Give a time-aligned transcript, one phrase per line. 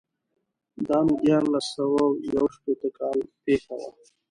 [0.85, 2.01] دا نو دیارلس سوه
[2.35, 3.89] یو شپېتو کال پېښه وه.